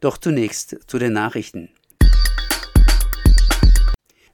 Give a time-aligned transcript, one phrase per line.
[0.00, 1.68] Doch zunächst zu den Nachrichten.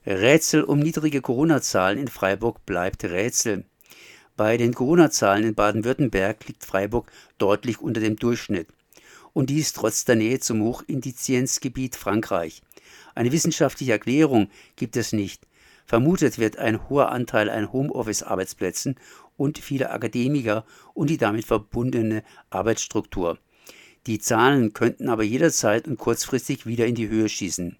[0.05, 3.65] Rätsel um niedrige Corona-Zahlen in Freiburg bleibt Rätsel.
[4.37, 8.69] Bei den Corona-Zahlen in Baden-Württemberg liegt Freiburg deutlich unter dem Durchschnitt.
[9.33, 12.61] Und dies trotz der Nähe zum Hochindizienzgebiet Frankreich.
[13.13, 15.45] Eine wissenschaftliche Erklärung gibt es nicht.
[15.85, 18.95] Vermutet wird ein hoher Anteil an Homeoffice-Arbeitsplätzen
[19.35, 23.37] und viele Akademiker und die damit verbundene Arbeitsstruktur.
[24.07, 27.75] Die Zahlen könnten aber jederzeit und kurzfristig wieder in die Höhe schießen.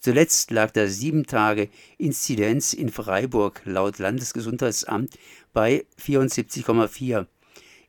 [0.00, 5.18] Zuletzt lag der 7-Tage-Inzidenz in Freiburg laut Landesgesundheitsamt
[5.52, 7.26] bei 74,4,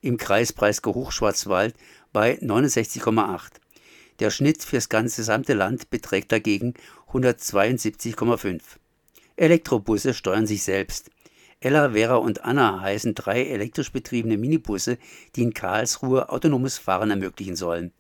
[0.02, 1.76] im Kreis Breisgau-Hochschwarzwald
[2.12, 3.52] bei 69,8.
[4.20, 6.74] Der Schnitt fürs ganze gesamte Land beträgt dagegen
[7.14, 8.62] 172,5.
[9.38, 11.10] Elektrobusse steuern sich selbst.
[11.60, 15.00] Ella, Vera und Anna heißen drei elektrisch betriebene Minibusse,
[15.36, 17.92] die in Karlsruhe autonomes Fahren ermöglichen sollen.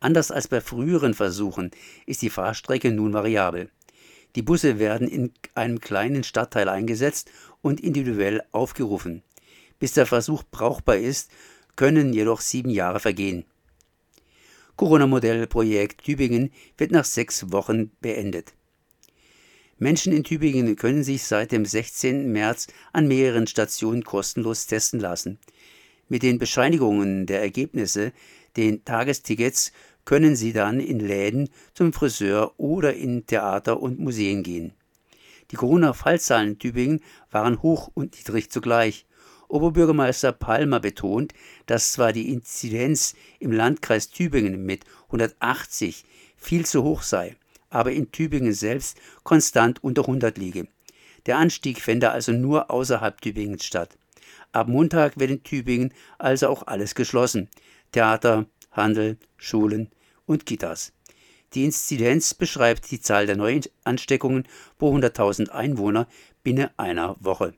[0.00, 1.70] Anders als bei früheren Versuchen
[2.06, 3.70] ist die Fahrstrecke nun variabel.
[4.34, 7.30] Die Busse werden in einem kleinen Stadtteil eingesetzt
[7.62, 9.22] und individuell aufgerufen.
[9.78, 11.30] Bis der Versuch brauchbar ist,
[11.76, 13.44] können jedoch sieben Jahre vergehen.
[14.76, 18.54] Corona-Modellprojekt Tübingen wird nach sechs Wochen beendet.
[19.80, 22.32] Menschen in Tübingen können sich seit dem 16.
[22.32, 25.38] März an mehreren Stationen kostenlos testen lassen.
[26.08, 28.12] Mit den Bescheinigungen der Ergebnisse,
[28.56, 29.70] den Tagestickets,
[30.04, 34.72] können sie dann in Läden, zum Friseur oder in Theater und Museen gehen.
[35.52, 39.06] Die Corona-Fallzahlen in Tübingen waren hoch und niedrig zugleich.
[39.46, 41.34] Oberbürgermeister Palmer betont,
[41.66, 46.04] dass zwar die Inzidenz im Landkreis Tübingen mit 180
[46.36, 47.36] viel zu hoch sei,
[47.70, 50.68] aber in Tübingen selbst konstant unter 100 liege.
[51.26, 53.98] Der Anstieg fände also nur außerhalb Tübingens statt.
[54.52, 57.48] Ab Montag wird in Tübingen also auch alles geschlossen.
[57.92, 59.90] Theater, Handel, Schulen
[60.26, 60.92] und Kitas.
[61.54, 64.46] Die Inzidenz beschreibt die Zahl der Neuansteckungen
[64.78, 66.06] pro 100.000 Einwohner
[66.42, 67.54] binnen einer Woche.